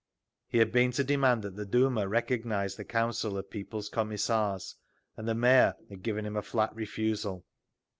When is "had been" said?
0.57-0.89